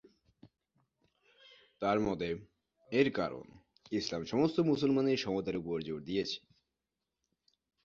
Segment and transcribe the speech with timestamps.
[1.81, 2.29] তাঁর মতে,
[2.91, 3.45] এর কারণ
[3.91, 6.39] ইসলাম সমস্ত মুসলমানের সমতার উপর জোর দিয়েছে।